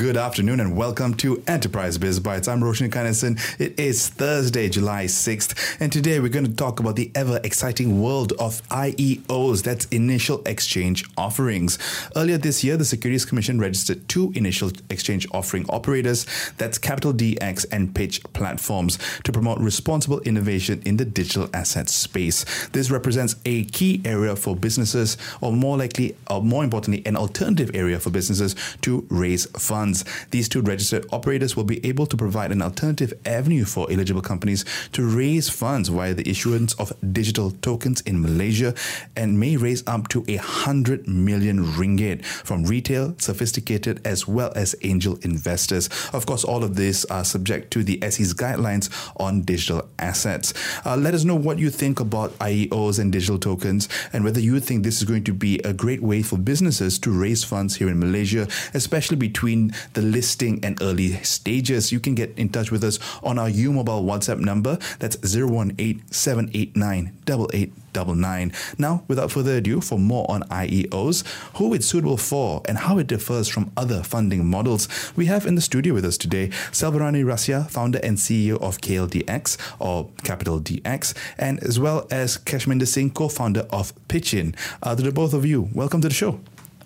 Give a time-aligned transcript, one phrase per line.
[0.00, 2.48] Good afternoon and welcome to Enterprise Biz Bites.
[2.48, 3.38] I'm Roshan Kanesan.
[3.60, 8.00] It is Thursday, July 6th, and today we're going to talk about the ever exciting
[8.00, 11.78] world of IEOs, that's initial exchange offerings.
[12.16, 16.24] Earlier this year, the Securities Commission registered two initial exchange offering operators,
[16.56, 22.68] that's Kapital DX and Pitch Platforms, to promote responsible innovation in the digital asset space.
[22.68, 27.70] This represents a key area for businesses, or more likely, or more importantly, an alternative
[27.74, 30.04] area for businesses to raise funds funds.
[30.30, 34.64] These two registered operators will be able to provide an alternative avenue for eligible companies
[34.92, 38.74] to raise funds via the issuance of digital tokens in Malaysia
[39.16, 44.74] and may raise up to a hundred million ringgit from retail, sophisticated, as well as
[44.82, 45.88] angel investors.
[46.12, 50.54] Of course, all of this are subject to the SC's guidelines on digital assets.
[50.84, 54.60] Uh, let us know what you think about IEOs and digital tokens and whether you
[54.60, 57.88] think this is going to be a great way for businesses to raise funds here
[57.88, 62.84] in Malaysia, especially between the listing and early stages, you can get in touch with
[62.84, 64.78] us on our U Mobile WhatsApp number.
[64.98, 68.52] That's 018 789 8899.
[68.78, 73.06] Now, without further ado, for more on IEOs, who it's suitable for, and how it
[73.06, 77.70] differs from other funding models, we have in the studio with us today Selvarany Rasiah,
[77.70, 83.28] founder and CEO of KLDX or Kapital DX, and as well as Kashminder Singh, co
[83.28, 84.54] founder of Pitchin.
[84.82, 86.40] Uh, to the both of you, welcome to the show.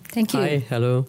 [0.09, 0.39] Thank you.
[0.39, 1.07] Hi, hello.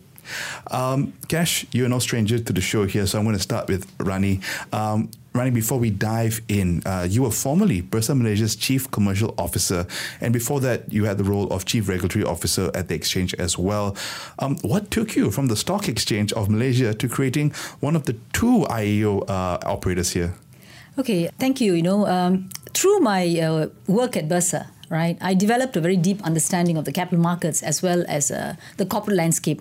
[0.70, 3.90] Um, Cash, you're no stranger to the show here, so I'm going to start with
[3.98, 4.40] Rani.
[4.72, 9.86] Um, Rani, before we dive in, uh, you were formerly Bursa Malaysia's Chief Commercial Officer,
[10.20, 13.58] and before that, you had the role of Chief Regulatory Officer at the exchange as
[13.58, 13.94] well.
[14.38, 18.14] Um, what took you from the Stock Exchange of Malaysia to creating one of the
[18.32, 20.34] two IEO uh, operators here?
[20.98, 21.74] Okay, thank you.
[21.74, 26.22] You know, um, through my uh, work at Bursa, right, I developed a very deep
[26.22, 29.60] understanding of the capital markets as well as uh, the corporate landscape.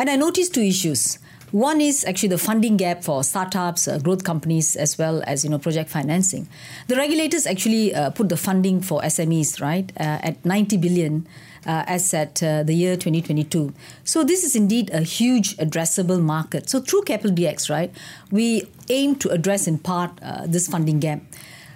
[0.00, 1.18] And I noticed two issues.
[1.50, 5.50] One is actually the funding gap for startups, uh, growth companies, as well as you
[5.50, 6.48] know project financing.
[6.88, 11.28] The regulators actually uh, put the funding for SMEs right uh, at 90 billion.
[11.66, 13.74] Uh, as at uh, the year 2022.
[14.02, 16.70] So, this is indeed a huge addressable market.
[16.70, 17.92] So, through Kapital DX, right,
[18.30, 21.20] we aim to address in part uh, this funding gap.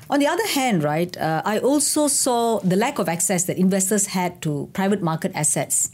[0.09, 4.41] On the other hand, right, I also saw the lack of access that investors had
[4.41, 5.91] to private market assets.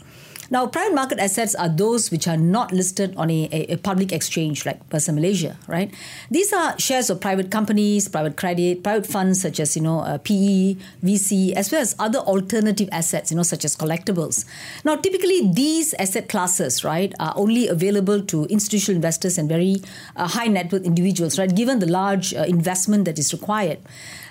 [0.51, 4.11] Now, private market assets are those which are not listed on a, a, a public
[4.11, 5.95] exchange like Bursa Malaysia, right?
[6.29, 10.19] These are shares of private companies, private credit, private funds such as, you know, uh,
[10.19, 10.75] PE,
[11.05, 14.45] VC, as well as other alternative assets, you know, such as collectibles.
[14.85, 19.77] Now, typically these asset classes, right, are only available to institutional investors and very
[20.17, 23.79] uh, high net worth individuals, right, given the large uh, investment that is required.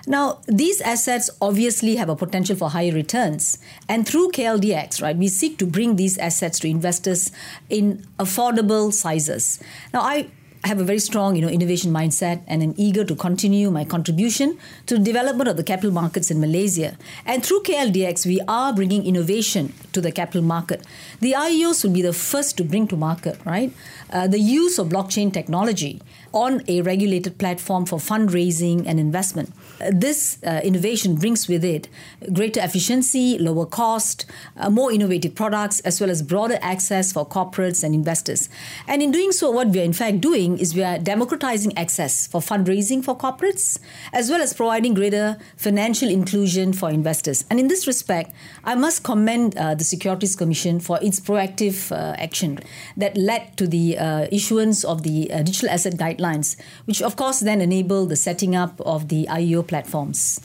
[0.08, 3.58] Now, these assets obviously have a potential for higher returns.
[3.88, 7.32] And through KLDX, right, we seek to bring these assets to investors
[7.70, 9.60] in affordable sizes.
[9.94, 10.30] Now, I
[10.66, 14.58] have a very strong, you know, innovation mindset and am eager to continue my contribution
[14.88, 16.98] to the development of the capital markets in Malaysia.
[17.26, 20.86] And through KLDX, we are bringing innovation to the capital market.
[21.22, 23.72] The IEOs will be the first to bring to market, right,
[24.12, 26.02] uh, the use of blockchain technology
[26.34, 29.52] on a regulated platform for fundraising and investment.
[29.82, 31.88] Uh, this uh, innovation brings with it
[32.34, 34.26] greater efficiency, lower cost,
[34.58, 38.50] uh, more innovative products, as well as broader access for corporates and investors.
[38.88, 42.28] And in doing so, what we are in fact doing is we are democratizing access
[42.28, 43.80] for fundraising for corporates,
[44.14, 47.46] as well as providing greater financial inclusion for investors.
[47.50, 48.32] And in this respect,
[48.64, 52.60] I must commend uh, the Securities Commission for its proactive uh, action
[52.98, 57.40] that led to the uh, issuance of the digital asset guide guidelines, which of course
[57.40, 60.40] then enable the setting up of the IEO platforms.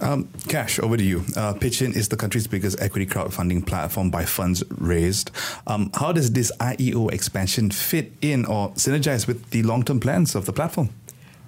[0.00, 1.24] Um, Cash, over to you.
[1.36, 5.30] Uh, Pitchin is the country's biggest equity crowdfunding platform by funds raised.
[5.66, 10.34] Um, how does this IEO expansion fit in or synergize with the long term plans
[10.34, 10.88] of the platform?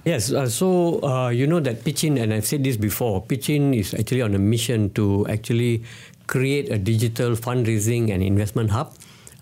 [0.04, 3.94] Yes, uh, so uh, you know that Pitchin, and I've said this before, Pitchin is
[3.94, 5.84] actually on a mission to actually
[6.26, 8.94] create a digital fundraising and investment hub.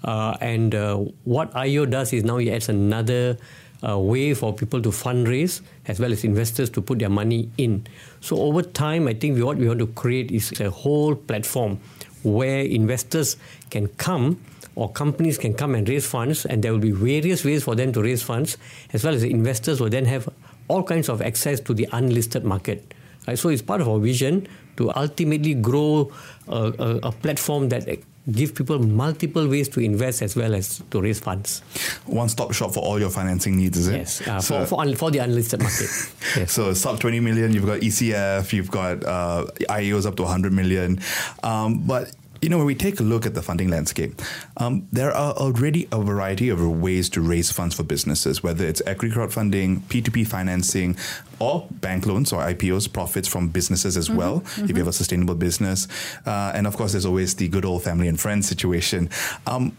[0.04, 3.36] Uh, and uh, what IEO does is now it adds another
[3.82, 7.86] a way for people to fundraise as well as investors to put their money in.
[8.20, 11.80] So over time, I think what we want to create is a whole platform
[12.22, 13.36] where investors
[13.70, 14.40] can come
[14.76, 17.92] or companies can come and raise funds, and there will be various ways for them
[17.92, 18.56] to raise funds,
[18.92, 20.28] as well as the investors will then have
[20.68, 22.94] all kinds of access to the unlisted market.
[23.26, 23.38] Right?
[23.38, 24.46] So it's part of our vision
[24.76, 26.12] to ultimately grow
[26.48, 27.88] a, a, a platform that
[28.30, 31.60] give people multiple ways to invest as well as to raise funds.
[32.06, 33.98] One stop shop for all your financing needs, is it?
[33.98, 35.88] Yes, uh, so, for, for, for, the unlisted market.
[36.36, 36.52] yes.
[36.52, 41.00] So sub 20 million, you've got ECF, you've got uh, IEOs up to 100 million.
[41.42, 44.20] Um, but you know, when we take a look at the funding landscape,
[44.56, 48.80] um, there are already a variety of ways to raise funds for businesses, whether it's
[48.86, 50.96] equity crowdfunding, P2P financing,
[51.38, 54.64] or bank loans or IPOs, profits from businesses as mm-hmm, well, mm-hmm.
[54.64, 55.86] if you have a sustainable business.
[56.24, 59.10] Uh, and of course, there's always the good old family and friends situation.
[59.46, 59.76] Um,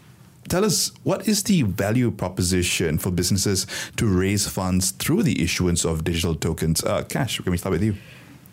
[0.48, 3.66] tell us what is the value proposition for businesses
[3.96, 6.84] to raise funds through the issuance of digital tokens?
[6.84, 7.96] Uh, Cash, can we start with you?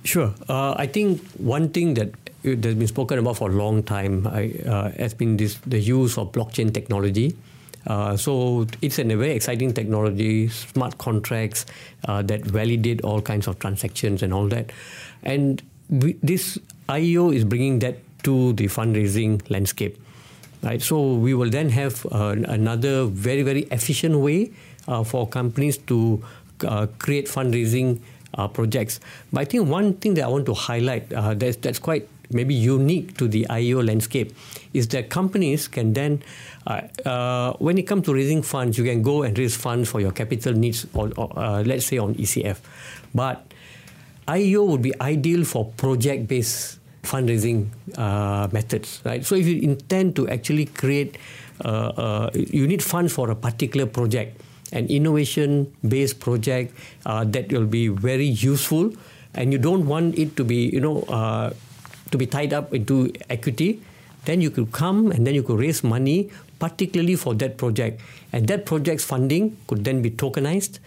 [0.03, 0.33] Sure.
[0.47, 2.09] Uh, I think one thing that
[2.43, 6.17] that's been spoken about for a long time I, uh, has been this the use
[6.17, 7.35] of blockchain technology.
[7.87, 11.65] Uh, so it's a very exciting technology, smart contracts
[12.07, 14.71] uh, that validate all kinds of transactions and all that.
[15.23, 16.57] And we, this
[16.87, 19.97] IEO is bringing that to the fundraising landscape.
[20.61, 24.51] Right, so we will then have uh, another very very efficient way
[24.89, 26.21] uh, for companies to
[26.67, 28.01] uh, create fundraising
[28.53, 28.99] projects.
[29.33, 33.17] But I think one thing that I want to highlight that's that's quite maybe unique
[33.17, 34.35] to the IEO landscape
[34.73, 36.21] is that companies can then,
[36.67, 39.99] uh, uh, when it comes to raising funds, you can go and raise funds for
[39.99, 42.57] your capital needs, or, or uh, let's say on ECF.
[43.13, 43.51] But
[44.27, 47.67] IEO would be ideal for project-based fundraising
[47.97, 49.25] uh, methods, right?
[49.25, 51.17] So if you intend to actually create,
[51.65, 54.39] uh, uh, you need funds for a particular project,
[54.71, 56.73] an innovation-based project
[57.05, 58.93] that will be very useful,
[59.33, 61.03] and you don't want it to be, you know
[62.11, 63.81] to be tied up into equity,
[64.25, 68.01] then you could come and then you could raise money, particularly for that project.
[68.33, 70.79] And that project's funding could then be tokenized,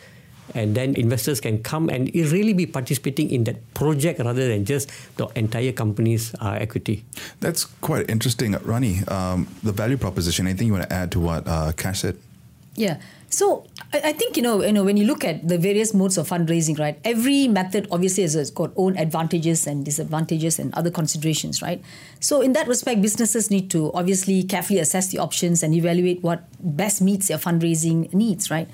[0.55, 4.91] and then investors can come and really be participating in that project rather than just
[5.17, 7.05] the entire company's uh, equity.
[7.41, 9.05] That's quite interesting, Rani.
[9.07, 10.47] Um, the value proposition.
[10.47, 12.19] Anything you want to add to what uh, Cash said?
[12.75, 12.99] Yeah.
[13.33, 13.65] So
[13.95, 16.79] I, think you know you know when you look at the various modes of fundraising,
[16.79, 17.01] right?
[17.03, 21.83] Every method obviously has got own advantages and disadvantages and other considerations, right?
[22.21, 26.45] So in that respect, businesses need to obviously carefully assess the options and evaluate what
[26.61, 28.69] best meets their fundraising needs, right?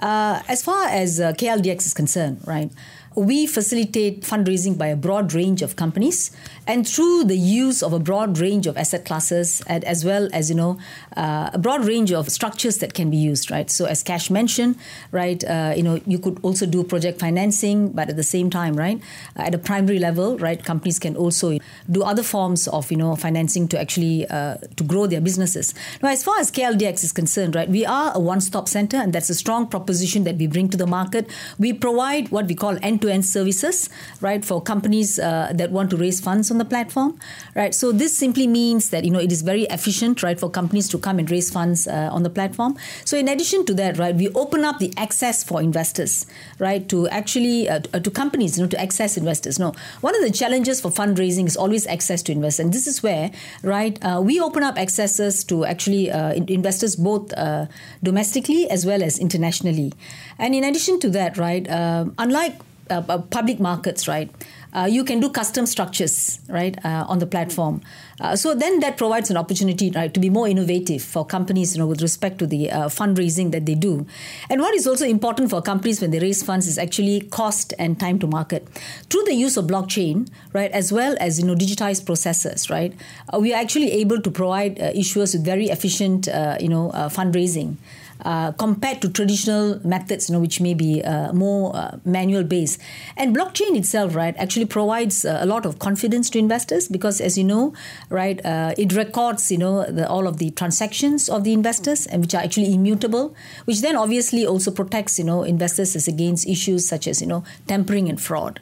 [0.00, 2.70] Uh, as far as uh, KLDX is concerned, right?
[3.18, 6.30] We facilitate fundraising by a broad range of companies
[6.68, 10.48] and through the use of a broad range of asset classes and as well as
[10.48, 10.78] you know
[11.16, 13.70] uh, a broad range of structures that can be used right?
[13.70, 14.76] So as cash mentioned
[15.10, 18.76] right uh, you know you could also do project financing but at the same time
[18.76, 19.02] right
[19.36, 21.58] uh, at a primary level right companies can also
[21.90, 25.74] do other forms of you know financing to actually uh, to grow their businesses.
[26.02, 29.28] Now as far as KLDX is concerned right we are a one-stop center and that's
[29.28, 31.28] a strong proposition that we bring to the market.
[31.58, 33.88] We provide what we call end to end-to-end services,
[34.20, 37.18] right, for companies uh, that want to raise funds on the platform,
[37.54, 37.74] right?
[37.74, 40.98] So this simply means that you know it is very efficient, right, for companies to
[40.98, 42.76] come and raise funds uh, on the platform.
[43.04, 46.26] So in addition to that, right, we open up the access for investors,
[46.58, 49.58] right, to actually uh, to companies, you know, to access investors.
[49.58, 53.02] No, one of the challenges for fundraising is always access to investors, and this is
[53.02, 53.30] where,
[53.62, 57.66] right, uh, we open up accesses to actually uh, investors both uh,
[58.02, 59.92] domestically as well as internationally.
[60.38, 62.54] And in addition to that, right, unlike
[62.90, 64.30] uh, uh, public markets, right?
[64.74, 67.80] Uh, you can do custom structures, right, uh, on the platform.
[68.20, 71.80] Uh, so then that provides an opportunity, right, to be more innovative for companies, you
[71.80, 74.06] know, with respect to the uh, fundraising that they do.
[74.50, 77.98] And what is also important for companies when they raise funds is actually cost and
[77.98, 78.68] time to market.
[79.08, 82.92] Through the use of blockchain, right, as well as you know digitized processes, right,
[83.38, 86.26] we are actually able to provide issuers with very efficient,
[86.60, 87.76] you know, fundraising.
[88.24, 92.80] Uh, compared to traditional methods, you know, which may be uh, more uh, manual based.
[93.16, 97.38] And blockchain itself, right, actually provides uh, a lot of confidence to investors because, as
[97.38, 97.74] you know,
[98.10, 102.20] right, uh, it records, you know, the, all of the transactions of the investors and
[102.22, 106.88] which are actually immutable, which then obviously also protects, you know, investors as against issues
[106.88, 108.58] such as, you know, tampering and fraud.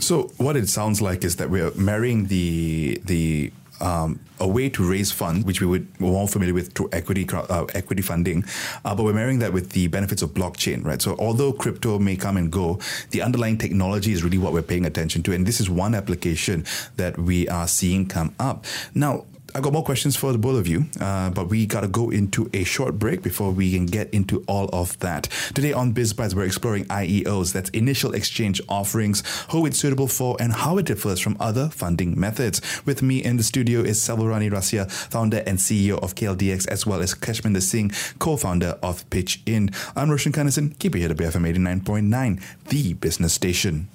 [0.00, 4.88] So what it sounds like is that we're marrying the the um, a way to
[4.88, 8.44] raise funds, which we would we're more familiar with through equity uh, equity funding,
[8.84, 11.02] uh, but we're marrying that with the benefits of blockchain, right?
[11.02, 12.78] So although crypto may come and go,
[13.10, 16.64] the underlying technology is really what we're paying attention to, and this is one application
[16.96, 19.24] that we are seeing come up now.
[19.58, 22.10] I got more questions for the both of you, uh, but we got to go
[22.10, 25.24] into a short break before we can get into all of that.
[25.52, 30.36] Today on Biz Bites, we're exploring IEOs, that's initial exchange offerings, who it's suitable for,
[30.38, 32.60] and how it differs from other funding methods.
[32.86, 37.02] With me in the studio is Selvarany Rasiah, founder and CEO of KLDX, as well
[37.02, 39.70] as Kashminder Singh, co-founder of Pitch In.
[39.96, 40.78] I'm Roshan Kanesan.
[40.78, 43.88] Keep it here to BFM 89.9, the business station.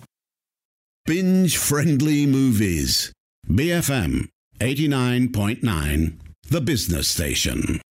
[1.06, 3.14] Binge friendly movies.
[3.48, 4.28] BFM
[4.60, 6.14] 89.9
[6.50, 7.82] the business station.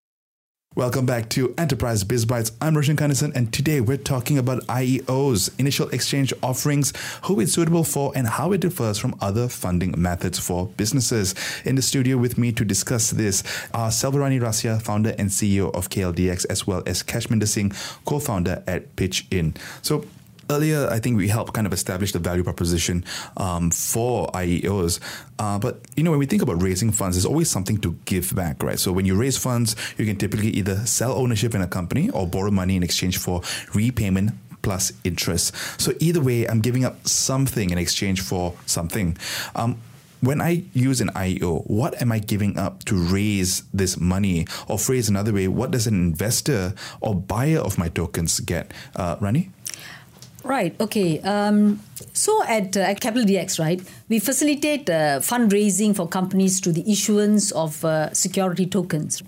[0.74, 2.52] Welcome back to Enterprise Biz Bites.
[2.60, 6.92] I'm Roshan Kanesan, and today we're talking about IEOs, initial exchange offerings,
[7.24, 11.34] who it's suitable for, and how it differs from other funding methods for businesses.
[11.64, 13.42] In the studio with me to discuss this
[13.74, 17.72] are Selvarany Rasiah, founder and CEO of KLDX, as well as Kashminder Singh,
[18.06, 19.54] co-founder at Pitch In.
[19.82, 20.06] So
[20.50, 23.04] earlier, I think we helped kind of establish the value proposition
[23.36, 25.00] um, for IEOs.
[25.38, 28.34] Uh, but you know, when we think about raising funds, there's always something to give
[28.34, 28.78] back, right?
[28.78, 32.26] So when you raise funds, you can typically either sell ownership in a company or
[32.26, 33.42] borrow money in exchange for
[33.74, 34.32] repayment
[34.62, 35.54] plus interest.
[35.80, 39.16] So either way, I'm giving up something in exchange for something.
[39.54, 39.80] Um,
[40.22, 44.46] when I use an IEO, what am I giving up to raise this money?
[44.68, 48.70] Or phrase another way, what does an investor or buyer of my tokens get?
[48.94, 49.50] Uh, Rani?
[50.44, 50.74] Right.
[50.80, 51.20] Okay.
[51.20, 51.80] Um,
[52.12, 56.90] so at, uh, at Kapital DX, right, we facilitate uh, fundraising for companies to the
[56.90, 59.22] issuance of uh, security tokens,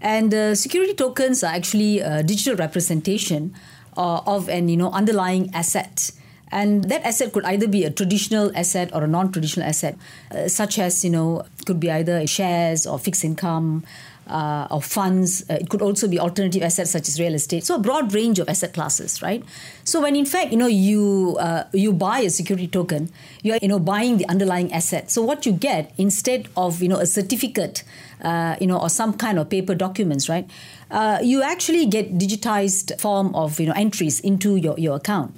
[0.00, 3.54] and uh, security tokens are actually a digital representation
[3.96, 6.10] uh, of an you know underlying asset.
[6.54, 9.96] And that asset could either be a traditional asset or a non-traditional asset,
[10.30, 13.84] uh, such as you know could be either shares or fixed income,
[14.32, 15.44] uh, or funds.
[15.48, 17.64] Uh, it could also be alternative assets such as real estate.
[17.64, 19.44] So a broad range of asset classes, right?
[19.84, 23.10] So when in fact you know you uh, you buy a security token,
[23.42, 25.10] you are you know buying the underlying asset.
[25.10, 27.84] So what you get instead of you know a certificate,
[28.22, 30.48] uh, you know, or some kind of paper documents, right?
[30.90, 35.36] Uh, you actually get digitized form of you know entries into your, your account.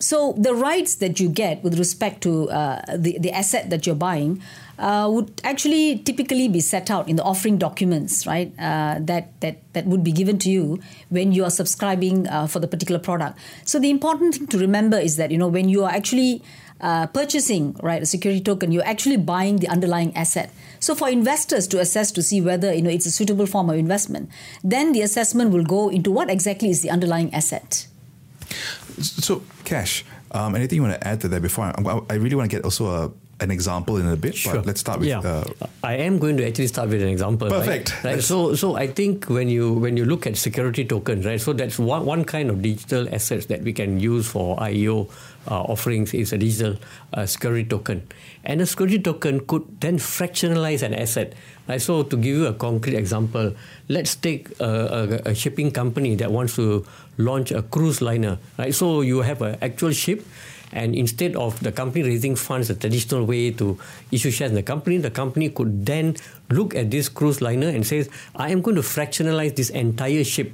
[0.00, 3.96] So the rights that you get with respect to uh, the the asset that you're
[3.98, 4.42] buying
[4.78, 8.52] uh, would actually typically be set out in the offering documents, right?
[8.58, 12.60] Uh, that that that would be given to you when you are subscribing uh, for
[12.60, 13.38] the particular product.
[13.64, 16.42] So the important thing to remember is that you know when you are actually
[16.80, 20.50] uh, purchasing right a security token, you're actually buying the underlying asset.
[20.78, 23.76] So for investors to assess to see whether you know it's a suitable form of
[23.76, 24.30] investment,
[24.62, 27.86] then the assessment will go into what exactly is the underlying asset.
[28.98, 31.66] So, Cash, um, anything you want to add to that before?
[31.66, 34.54] I, I really want to get also a an example in a bit, Sure.
[34.56, 35.08] but let's start with.
[35.08, 35.20] yeah.
[35.20, 35.44] Uh,
[35.84, 37.48] I am going to actually start with an example.
[37.48, 37.58] right?
[37.60, 37.94] Perfect.
[38.04, 38.14] Right.
[38.16, 41.40] Let's- So, so I think when you when you look at security tokens, right?
[41.40, 45.06] So that's one, one kind of digital assets that we can use for IEO
[45.46, 46.76] uh, offerings is a digital
[47.14, 48.02] uh, security token,
[48.44, 51.32] and a security token could then fractionalize an asset.
[51.68, 51.80] Right.
[51.80, 53.54] So to give you a concrete example,
[53.88, 56.84] let's take a, a, a shipping company that wants to
[57.18, 58.38] launch a cruise liner.
[58.58, 58.74] Right.
[58.74, 60.26] So you have an actual ship.
[60.72, 63.78] And instead of the company raising funds the traditional way to
[64.12, 66.16] issue shares in the company, the company could then
[66.50, 70.52] look at this cruise liner and says, I am going to fractionalize this entire ship.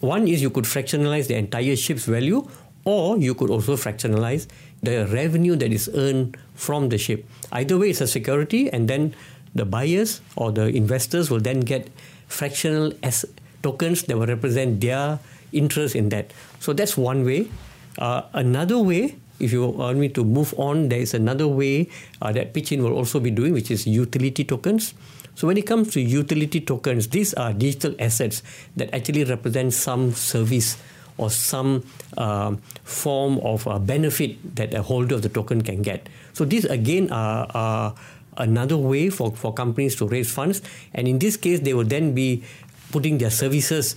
[0.00, 2.46] One is you could fractionalize the entire ship's value,
[2.84, 4.46] or you could also fractionalize
[4.82, 7.26] the revenue that is earned from the ship.
[7.50, 9.14] Either way, it's a security, and then
[9.54, 11.90] the buyers or the investors will then get
[12.28, 13.24] fractional as
[13.62, 15.18] tokens that will represent their
[15.52, 16.30] interest in that.
[16.60, 17.50] So that's one way.
[17.98, 21.88] Uh, another way, if you want me to move on, there is another way
[22.22, 24.94] uh, that Pitchin will also be doing, which is utility tokens.
[25.34, 28.42] So when it comes to utility tokens, these are digital assets
[28.76, 30.76] that actually represent some service
[31.16, 31.84] or some
[32.16, 36.08] um, form of uh, benefit that a holder of the token can get.
[36.32, 37.94] So these again are, are
[38.36, 40.62] another way for, for companies to raise funds,
[40.94, 42.42] and in this case, they will then be
[42.90, 43.94] putting their services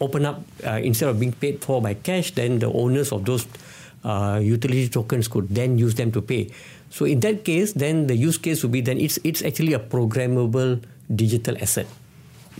[0.00, 2.32] open up uh, instead of being paid for by cash.
[2.32, 3.46] Then the owners of those
[4.04, 6.50] uh, utility tokens could then use them to pay.
[6.90, 9.82] So in that case, then the use case would be then it's it's actually a
[9.82, 11.86] programmable digital asset.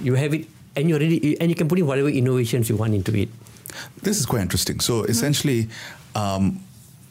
[0.02, 2.94] You have it, and you already and you can put in whatever innovations you want
[2.94, 3.28] into it.
[4.02, 4.80] This is quite interesting.
[4.80, 5.68] So essentially,
[6.14, 6.60] um,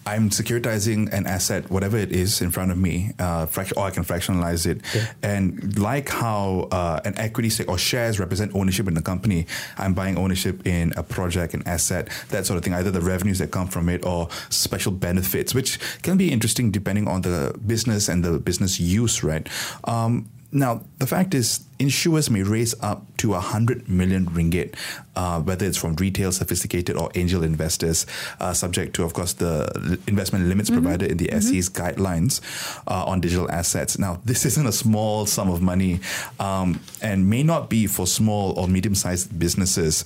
[0.07, 3.91] I'm securitizing an asset, whatever it is, in front of me, uh, fract- or I
[3.91, 4.79] can fractionalize it.
[5.21, 9.47] And like how uh, an equity stake or shares represent ownership in the company,
[9.77, 12.73] I'm buying ownership in a project, an asset, that sort of thing.
[12.73, 17.07] Either the revenues that come from it or special benefits, which can be interesting depending
[17.09, 19.45] on the business and the business use, right?
[19.83, 24.73] Um, now, the fact is, insurers may raise up to 100 million ringgit,
[25.15, 28.07] uh, whether it's from retail, sophisticated, or angel investors,
[28.39, 32.41] uh, subject to, of course, the investment limits provided in the SC's guidelines
[32.87, 33.99] uh, on digital assets.
[33.99, 35.99] Now, this isn't a small sum of money
[36.39, 40.03] um, and may not be for small or medium sized businesses.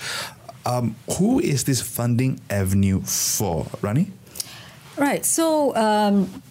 [0.65, 4.11] Um, who is this funding avenue for, Rani?
[4.97, 5.25] Right.
[5.25, 6.43] So um,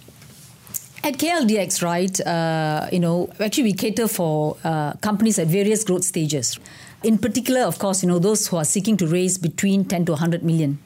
[1.03, 6.05] at KLDX, right, uh, you know, actually we cater for uh, companies at various growth
[6.05, 6.59] stages.
[7.03, 10.13] In particular, of course, you know, those who are seeking to raise between 10 to
[10.13, 10.79] 100 million.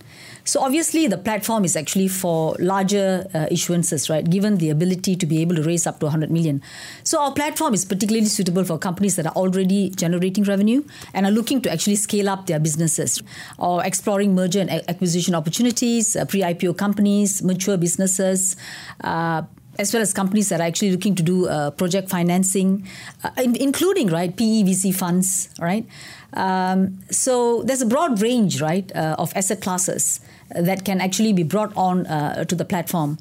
[0.46, 4.28] So obviously, the platform is actually for larger uh, issuances, right?
[4.28, 6.62] Given the ability to be able to raise up to 100 million.
[7.02, 11.32] So our platform is particularly suitable for companies that are already generating revenue and are
[11.32, 13.22] looking to actually scale up their businesses,
[13.58, 18.54] or exploring merger and acquisition opportunities, uh, pre-IPO companies, mature businesses.
[19.02, 19.42] Uh,
[19.78, 22.86] as well as companies that are actually looking to do uh, project financing,
[23.22, 25.86] uh, in, including right PEVC funds, right.
[26.34, 31.42] Um, so there's a broad range, right, uh, of asset classes that can actually be
[31.42, 33.18] brought on uh, to the platform.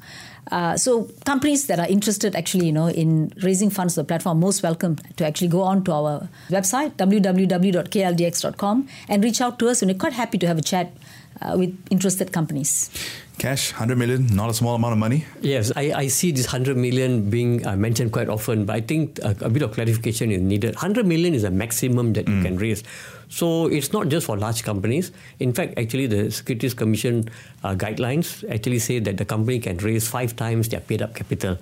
[0.50, 4.38] Uh, so companies that are interested actually you know in raising funds to the platform
[4.38, 9.80] most welcome to actually go on to our website www.kldx.com and reach out to us
[9.80, 10.92] and we're quite happy to have a chat
[11.40, 12.90] uh, with interested companies
[13.38, 15.26] Cash, 100 million, not a small amount of money.
[15.40, 19.18] Yes, I, I see this 100 million being uh, mentioned quite often, but I think
[19.18, 20.76] a, a, bit of clarification is needed.
[20.76, 22.36] 100 million is a maximum that mm.
[22.36, 22.84] you can raise.
[23.28, 25.10] So it's not just for large companies.
[25.40, 27.28] In fact, actually, the Securities Commission
[27.64, 31.58] uh, guidelines actually say that the company can raise five times their paid up capital,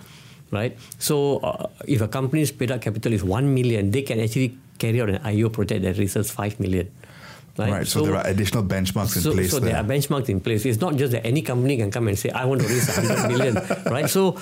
[0.51, 0.77] right?
[0.99, 5.01] So uh, if a company's paid up capital is 1 million, they can actually carry
[5.01, 6.91] out an IEO project that raises 5 million.
[7.59, 7.71] Right?
[7.71, 9.51] right so, so, there are additional benchmarks in so, place.
[9.51, 9.73] So there.
[9.73, 10.65] there are benchmarks in place.
[10.65, 13.29] It's not just that any company can come and say, I want to raise 100
[13.33, 13.55] million,
[13.93, 14.09] right?
[14.09, 14.39] So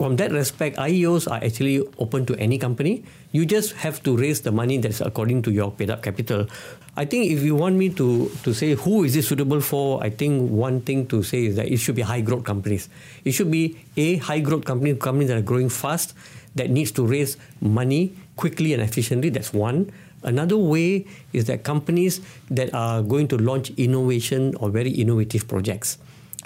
[0.00, 3.04] from that respect, IEOs are actually open to any company.
[3.32, 6.48] You just have to raise the money that's according to your paid up capital.
[6.96, 10.08] I think if you want me to, to say who is this suitable for, I
[10.08, 12.88] think one thing to say is that it should be high growth companies.
[13.26, 16.14] It should be a high growth company, companies that are growing fast,
[16.54, 19.28] that needs to raise money quickly and efficiently.
[19.28, 19.92] That's one.
[20.22, 25.98] Another way is that companies that are going to launch innovation or very innovative projects,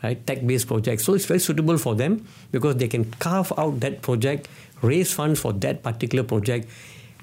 [0.03, 0.25] right?
[0.27, 1.05] Tech-based projects.
[1.05, 4.49] So it's very suitable for them because they can carve out that project,
[4.83, 6.69] raise funds for that particular project,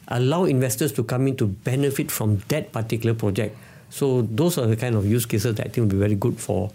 [0.10, 3.58] allow investors to come in to benefit from that particular project.
[3.90, 6.40] So those are the kind of use cases that I think will be very good
[6.40, 6.72] for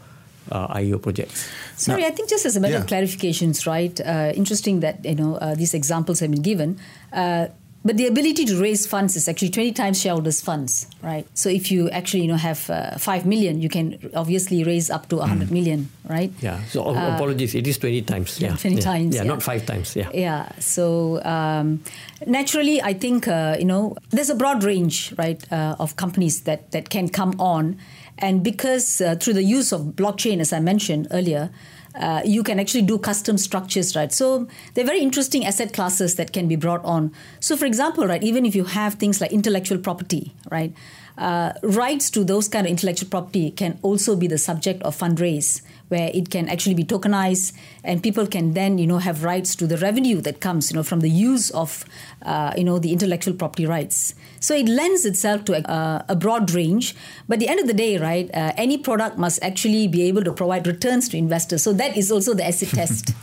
[0.50, 1.48] uh, IEO projects.
[1.76, 2.80] Sorry, now, I think just as a matter yeah.
[2.80, 3.98] of clarifications, right?
[4.00, 6.78] Uh, interesting that you know uh, these examples have been given.
[7.86, 11.24] But the ability to raise funds is actually 20 times shareholders' funds, right?
[11.34, 15.08] So if you actually, you know, have uh, 5 million, you can obviously raise up
[15.10, 15.50] to 100 mm.
[15.52, 16.32] million, right?
[16.40, 16.64] Yeah.
[16.64, 18.40] So uh, apologies, it is 20 times.
[18.40, 18.56] Yeah.
[18.56, 18.80] 20 yeah.
[18.82, 19.14] times.
[19.14, 19.94] Yeah, yeah, not 5 times.
[19.94, 20.10] Yeah.
[20.12, 20.48] Yeah.
[20.58, 21.80] So um,
[22.26, 26.72] naturally, I think, uh, you know, there's a broad range, right, uh, of companies that,
[26.72, 27.78] that can come on.
[28.18, 31.50] And because uh, through the use of blockchain, as I mentioned earlier,
[31.96, 34.12] uh, you can actually do custom structures, right?
[34.12, 37.12] So they're very interesting asset classes that can be brought on.
[37.40, 40.74] So, for example, right, even if you have things like intellectual property, right,
[41.18, 45.62] uh, rights to those kind of intellectual property can also be the subject of fundraise
[45.88, 47.52] where it can actually be tokenized
[47.84, 50.82] and people can then you know have rights to the revenue that comes you know
[50.82, 51.84] from the use of
[52.22, 54.14] uh, you know the intellectual property rights.
[54.40, 56.94] So it lends itself to a, uh, a broad range.
[57.28, 60.24] But at the end of the day right uh, any product must actually be able
[60.24, 61.62] to provide returns to investors.
[61.62, 63.12] So that is also the acid test.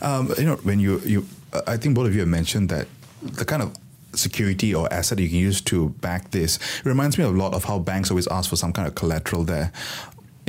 [0.00, 1.26] Um, you know when you you
[1.66, 2.86] i think both of you have mentioned that
[3.20, 3.74] the kind of
[4.14, 6.56] security or asset you can use to back this.
[6.56, 9.44] It reminds me a lot of how banks always ask for some kind of collateral
[9.44, 9.72] there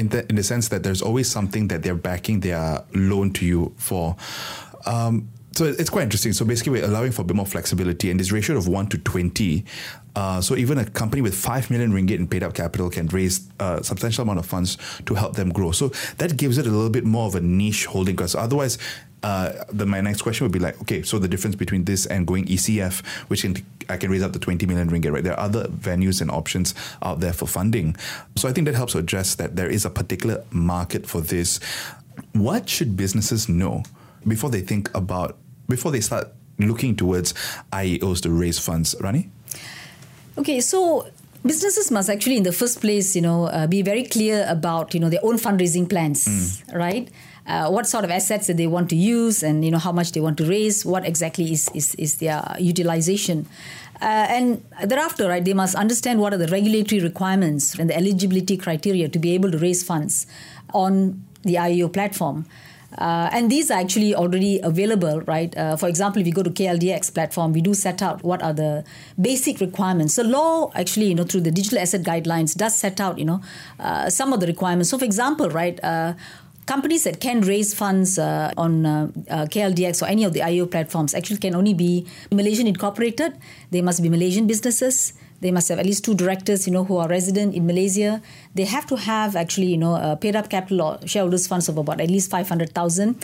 [0.01, 3.45] in the in the sense that there's always something that they're backing their loan to
[3.45, 4.17] you for.
[4.85, 6.33] Um, so it's quite interesting.
[6.33, 8.97] So basically, we're allowing for a bit more flexibility, and this ratio of one to
[8.97, 9.63] twenty.
[10.15, 13.47] Uh, so even a company with five million ringgit in paid up capital can raise
[13.59, 15.71] a substantial amount of funds to help them grow.
[15.71, 18.77] So that gives it a little bit more of a niche holding because otherwise,
[19.23, 22.25] uh, the, my next question would be like, okay, so the difference between this and
[22.25, 23.55] going ECF, which can,
[23.87, 25.23] I can raise up to 20 million ringgit, right?
[25.23, 27.95] There are other venues and options out there for funding.
[28.35, 31.59] So I think that helps address that there is a particular market for this.
[32.33, 33.83] What should businesses know
[34.27, 35.37] before they think about,
[35.69, 37.33] before they start looking towards
[37.71, 38.95] IEOs to raise funds?
[38.99, 39.29] Rani?
[40.37, 41.07] Okay, so
[41.45, 44.99] businesses must actually in the first place you know uh, be very clear about you
[44.99, 46.75] know their own fundraising plans mm.
[46.75, 47.09] right?
[47.47, 50.11] Uh, what sort of assets that they want to use and you know how much
[50.11, 53.47] they want to raise what exactly is is, is their utilization.
[54.01, 58.57] Uh, and thereafter right they must understand what are the regulatory requirements and the eligibility
[58.57, 60.25] criteria to be able to raise funds
[60.73, 62.45] on the IEO platform
[62.97, 65.55] uh, and these are actually already available, right?
[65.57, 68.53] Uh, for example, if you go to KLDX platform, we do set out what are
[68.53, 68.83] the
[69.19, 70.15] basic requirements.
[70.15, 73.41] So law actually, you know, through the digital asset guidelines does set out, you know,
[73.79, 74.89] uh, some of the requirements.
[74.89, 76.13] So for example, right, uh,
[76.65, 80.69] companies that can raise funds uh, on uh, uh, KLDX or any of the IEO
[80.69, 83.33] platforms actually can only be Malaysian incorporated.
[83.71, 85.13] They must be Malaysian businesses.
[85.41, 88.21] They must have at least two directors, you know, who are resident in Malaysia.
[88.55, 91.77] They have to have actually, you know, a paid up capital or shareholders funds of
[91.77, 93.15] about at least 500,000.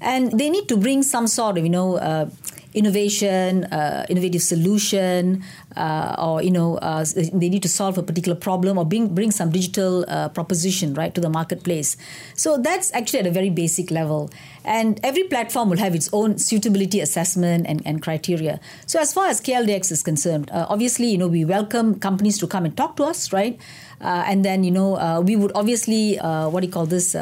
[0.00, 2.30] And they need to bring some sort of, you know, uh,
[2.76, 5.42] innovation, uh, innovative solution,
[5.76, 9.30] uh, or you know uh, they need to solve a particular problem or bring bring
[9.30, 11.96] some digital uh, proposition right to the marketplace.
[12.34, 14.30] So that's actually at a very basic level,
[14.66, 18.60] and every platform will have its own suitability assessment and, and criteria.
[18.86, 22.46] So as far as KLDX is concerned, uh, obviously you know we welcome companies to
[22.46, 23.58] come and talk to us, right?
[24.00, 27.16] Uh, and then you know we would obviously what do you call this?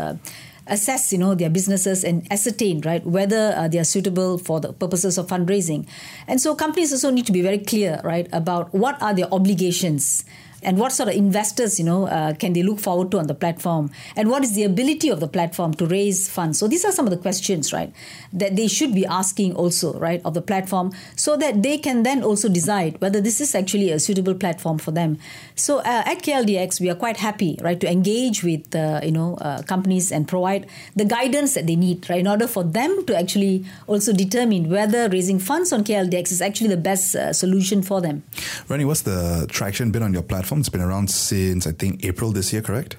[0.67, 4.73] assess you know their businesses and ascertain right whether uh, they are suitable for the
[4.73, 5.87] purposes of fundraising
[6.27, 10.25] and so companies also need to be very clear right about what are their obligations
[10.65, 13.35] and what sort of investors you know uh, can they look forward to on the
[13.35, 13.91] platform?
[14.17, 16.59] And what is the ability of the platform to raise funds?
[16.59, 17.93] So these are some of the questions right
[18.33, 22.23] that they should be asking also right of the platform so that they can then
[22.23, 25.19] also decide whether this is actually a suitable platform for them.
[25.55, 29.35] So uh, at KLDX we are quite happy right to engage with uh, you know
[29.37, 33.17] uh, companies and provide the guidance that they need right in order for them to
[33.17, 38.01] actually also determine whether raising funds on KLDX is actually the best uh, solution for
[38.01, 38.23] them.
[38.69, 40.61] Rani what's the traction been on your platform platform.
[40.61, 42.97] It's been around since I think April this year, correct?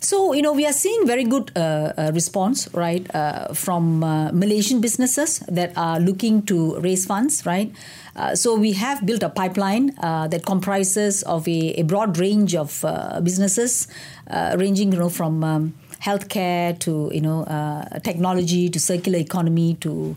[0.00, 4.30] So, you know, we are seeing very good uh, uh, response, right, uh, from uh,
[4.32, 7.72] Malaysian businesses that are looking to raise funds, right?
[8.14, 12.54] Uh, so, we have built a pipeline uh, that comprises of a, a broad range
[12.54, 12.84] of
[13.22, 13.88] businesses,
[14.56, 17.44] ranging, you know, from um, healthcare to, you know,
[18.02, 20.14] technology to circular economy to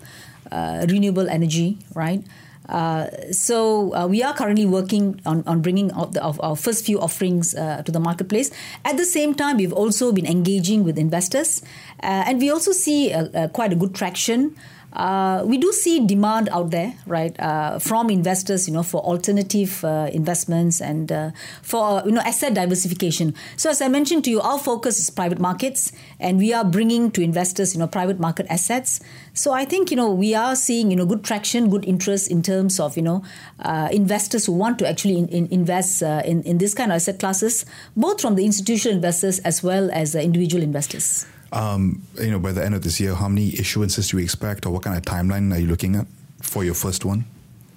[0.90, 2.22] renewable energy, right?
[2.70, 7.00] Uh, so uh, we are currently working on, on bringing out the, our first few
[7.02, 8.52] offerings uh, to the marketplace.
[8.86, 11.62] At the same time, we've also been engaging with investors,
[12.00, 13.14] and we also see
[13.54, 14.56] quite a good traction
[14.94, 19.84] uh, we do see demand out there, right, uh, from investors, you know, for alternative
[19.84, 23.36] uh, investments and uh, for you know asset diversification.
[23.56, 27.12] So as I mentioned to you, our focus is private markets, and we are bringing
[27.12, 29.00] to investors, you know, private market assets.
[29.34, 32.42] So I think you know we are seeing you know good traction, good interest in
[32.42, 33.24] terms of you know
[33.60, 36.96] uh, investors who want to actually in, in invest uh, in in this kind of
[36.96, 37.64] asset classes,
[37.96, 42.52] both from the institutional investors as well as the individual investors um, you know, by
[42.52, 45.04] the end of this year, how many issuances do you expect, or what kind of
[45.04, 46.08] timeline are you looking at
[46.42, 47.26] for your first one?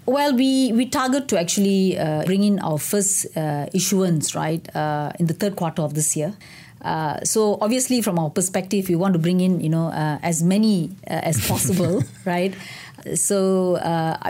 [0.04, 5.12] Well, we, we target to actually uh, bring in our first uh, issuance, right, uh,
[5.20, 6.34] in the third quarter of this year.
[6.82, 10.42] Uh, so obviously, from our perspective, we want to bring in, you know, uh, as
[10.42, 12.52] many uh, as possible, right?
[13.14, 13.78] So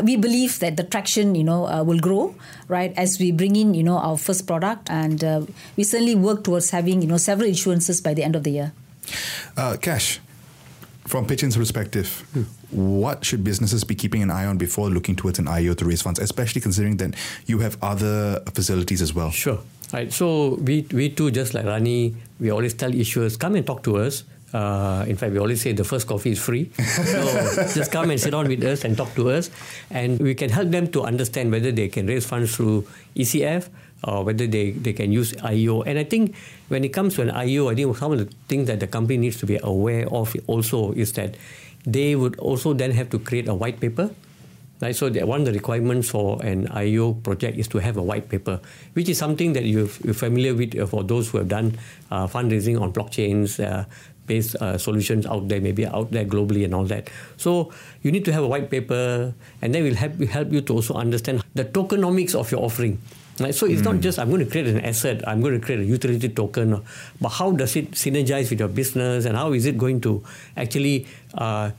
[0.03, 2.35] we believe that the traction, you know, will grow,
[2.69, 5.23] right, as we bring in, you know, our first product, and
[5.77, 8.73] we certainly work towards having, you know, several issuances by the end of the year.
[9.57, 10.21] Uh, Cash,
[11.07, 12.43] from Pitchin's perspective, hmm.
[12.71, 16.03] what should businesses be keeping an eye on before looking towards an IEO to raise
[16.03, 17.15] funds, especially considering that
[17.47, 19.31] you have other facilities as well?
[19.31, 19.59] Sure.
[19.93, 20.11] Right.
[20.11, 23.99] So we we too, just like Rani, we always tell issuers, come and talk to
[23.99, 24.25] us.
[24.55, 26.71] Uh, in fact, we always say the first coffee is free.
[26.79, 29.51] so just come and sit down with us and talk to us,
[29.91, 32.87] and we can help them to understand whether they can raise funds through
[33.17, 33.69] ECF
[34.05, 35.87] or whether they, they can use IEO.
[35.87, 36.35] And I think
[36.69, 39.19] when it comes to an IEO, I think some of the things that the company
[39.19, 41.37] needs to be aware of also is that
[41.87, 44.11] they would also then have to create a white paper.
[44.81, 48.29] Right, so one of the requirements for an IEO project is to have a white
[48.29, 48.59] paper,
[48.95, 51.79] which is something that you're, you're familiar with uh, for those who have done
[52.11, 53.85] uh, fundraising on blockchains, uh,
[54.27, 57.09] based uh, solutions out there, maybe out there globally and all that.
[57.37, 57.71] So
[58.03, 60.95] you need to have a white paper, and then we'll help, help you to also
[60.95, 62.99] understand the tokenomics of your offering.
[63.41, 63.55] Right?
[63.55, 63.85] So it's mm.
[63.85, 64.01] not hmm.
[64.01, 66.83] just I'm going to create an asset, I'm going to create a utility token,
[67.21, 70.23] but how does it synergize with your business and how is it going to
[70.57, 71.71] actually uh,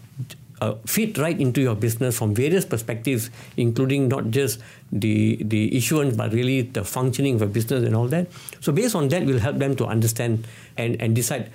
[0.62, 4.60] uh, fit right into your business from various perspectives, including not just
[4.92, 8.28] the the issuance, but really the functioning of a business and all that.
[8.62, 11.52] So based on that, we'll help them to understand and, and decide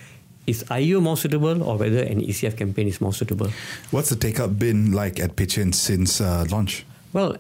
[0.46, 3.48] is IEO more suitable or whether an ECF campaign is more suitable.
[3.90, 6.86] What's the take up been like at Pitchin since uh, launch?
[7.12, 7.36] Well,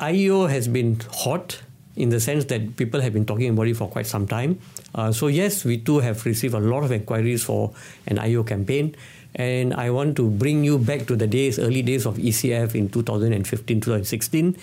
[0.00, 1.62] IEO has been hot
[1.96, 4.58] in the sense that people have been talking about it for quite some time.
[4.94, 7.72] Uh, so yes, we too have received a lot of inquiries for
[8.06, 8.94] an IO campaign.
[9.36, 12.88] And I want to bring you back to the days, early days of ECF in
[12.88, 14.56] 2015, 2016.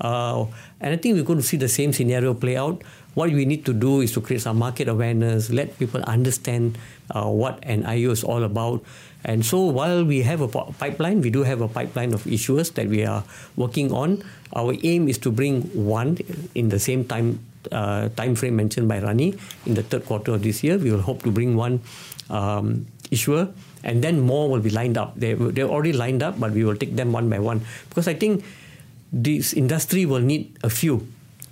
[0.00, 0.44] Uh,
[0.80, 2.82] and I think we're going to see the same scenario play out.
[3.18, 6.78] What we need to do is to create some market awareness, let people understand
[7.10, 8.86] uh, what an IEO is all about.
[9.26, 12.86] And so while we have a pipeline, we do have a pipeline of issuers that
[12.86, 13.24] we are
[13.56, 14.22] working on.
[14.54, 16.22] Our aim is to bring one
[16.54, 17.42] in the same time
[17.74, 19.34] uh, time frame mentioned by Rani
[19.66, 20.78] in the third quarter of this year.
[20.78, 21.82] We will hope to bring one
[22.30, 23.50] um, issuer,
[23.82, 25.18] and then more will be lined up.
[25.18, 28.14] They they're already lined up, but we will take them one by one because I
[28.14, 28.46] think
[29.10, 31.02] this industry will need a few,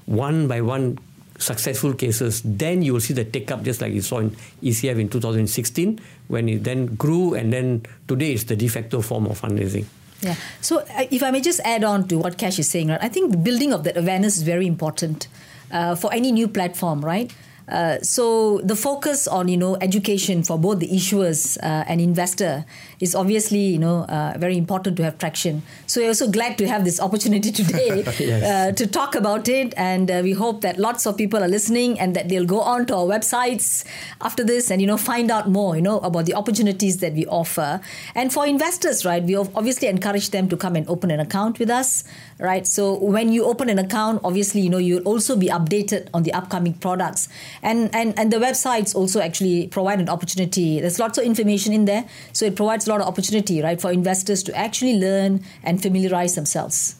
[0.06, 1.02] one by one
[1.38, 4.30] successful cases, then you will see the take up just like you saw in
[4.62, 9.26] ECF in 2016 when it then grew and then today is the de facto form
[9.26, 9.84] of fundraising.
[10.22, 10.34] Yeah.
[10.60, 13.02] So uh, if I may just add on to what Cash is saying, right?
[13.02, 15.28] I think the building of that awareness is very important
[15.70, 17.32] uh, for any new platform, right?
[17.68, 22.64] Uh, so the focus on you know education for both the issuers uh, and investor
[23.00, 25.62] is obviously you know uh, very important to have traction.
[25.86, 28.42] So we're also glad to have this opportunity today Yes.
[28.42, 31.98] uh, to talk about it, and uh, we hope that lots of people are listening
[31.98, 33.84] and that they'll go on to our websites
[34.20, 37.26] after this and you know find out more you know about the opportunities that we
[37.26, 37.80] offer.
[38.14, 41.70] And for investors, right, we obviously encourage them to come and open an account with
[41.70, 42.04] us,
[42.38, 42.66] right?
[42.66, 46.32] So when you open an account, obviously you know you'll also be updated on the
[46.32, 47.28] upcoming products,
[47.66, 50.80] and and and the websites also actually provide an opportunity.
[50.80, 53.90] There's lots of information in there, so it provides a lot of opportunity, right, for
[53.90, 56.94] investors to actually learn and familiarize themselves.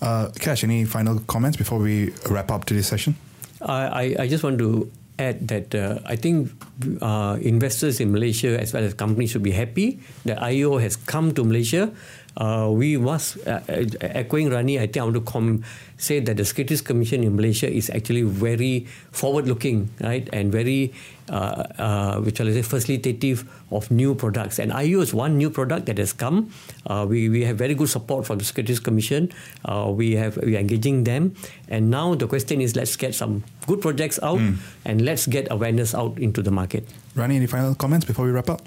[0.00, 3.16] Uh, Cash, any final comments before we wrap up today's session?
[3.60, 6.50] I, I, I just want to add that uh, I think
[7.02, 11.34] uh, investors in Malaysia as well as companies should be happy that IEO has come
[11.34, 11.90] to Malaysia.
[12.38, 15.64] Uh, we must, uh, uh, echoing Rani, I think I want to com-
[15.98, 20.94] say that the Securities Commission in Malaysia is actually very forward-looking, right, and very,
[21.28, 24.58] uh, uh, which I say, facilitative of new products.
[24.58, 26.50] And IEO is one new product that has come.
[26.86, 29.30] Uh, we, we have very good support from the Securities Commission.
[29.64, 31.34] Uh, we have we are engaging them,
[31.68, 34.40] and now the question is, let's get some good projects out
[34.86, 36.88] and let's get awareness out into the market.
[37.14, 38.62] Rani, any final comments before we wrap up?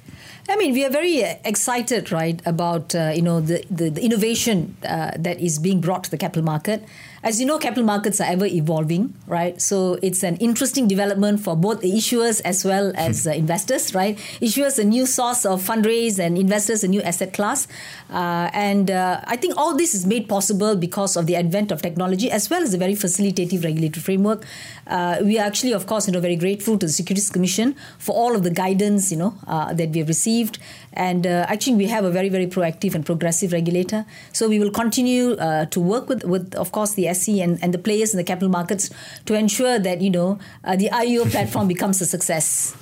[0.49, 4.03] I mean, we are very uh, excited, right, about uh, you know the the, the
[4.03, 6.83] innovation uh, that is being brought to the capital market.
[7.23, 9.61] As you know, capital markets are ever evolving, right?
[9.61, 14.17] So it's an interesting development for both the issuers as well as uh, investors, right?
[14.41, 17.67] Issuers a new source of fundraise and investors a new asset class,
[18.09, 21.83] uh, and uh, I think all this is made possible because of the advent of
[21.83, 24.43] technology as well as a very facilitative regulatory framework.
[24.87, 28.15] Uh, we are actually, of course, you know, very grateful to the Securities Commission for
[28.15, 30.57] all of the guidance, you know, uh, that we have received.
[30.93, 34.05] And uh, actually, we have a very, very proactive and progressive regulator.
[34.33, 37.73] So we will continue uh, to work with, with, of course, the SC and, and
[37.73, 38.89] the players in the capital markets
[39.25, 42.75] to ensure that, you know, uh, the IEO platform becomes a success.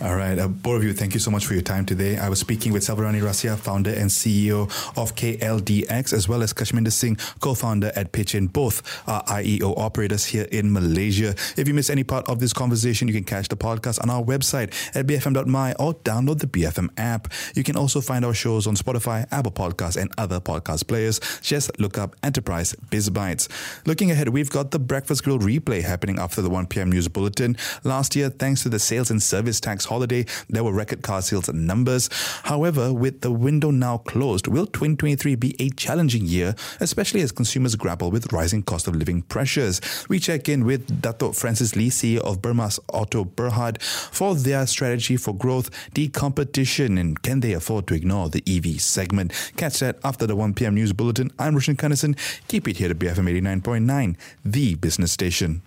[0.00, 2.18] All right, uh, both of you, thank you so much for your time today.
[2.18, 4.62] I was speaking with Selvarany Rasiah, founder and CEO
[4.96, 8.48] of KLDX, as well as Kashminder Singh, co-founder at Pitchin.
[8.52, 11.34] Both are IEO operators here in Malaysia.
[11.56, 14.22] If you miss any part of this conversation, you can catch the podcast on our
[14.22, 17.28] website at bfm.my or download the BFM app.
[17.54, 21.20] You can also find our shows on Spotify, Apple Podcasts, and other podcast players.
[21.40, 23.48] Just look up Enterprise Biz Bites.
[23.86, 26.90] Looking ahead, we've got the Breakfast Grill replay happening after the 1 p.m.
[26.90, 27.56] news bulletin.
[27.84, 31.52] Last year, thanks to the sales and service tax holiday, there were record car sales
[31.52, 32.08] numbers.
[32.44, 37.76] However, with the window now closed, will 2023 be a challenging year, especially as consumers
[37.76, 39.80] grapple with rising cost of living pressures?
[40.08, 45.16] We check in with Dato Francis Lee, CEO of Bermaz Auto Berhad, for their strategy
[45.16, 49.32] for growth, decompetition, and can they afford to ignore the EV segment?
[49.56, 50.74] Catch that after the 1 p.m.
[50.74, 51.30] news bulletin.
[51.38, 52.16] I'm Roshan Kanesan.
[52.48, 53.28] Keep it here to BFM
[53.62, 55.62] 89.9, the business station.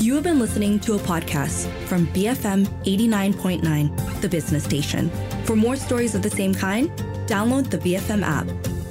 [0.00, 5.10] You have been listening to a podcast from BFM 89.9, the business station.
[5.44, 6.90] For more stories of the same kind,
[7.26, 8.81] download the BFM app.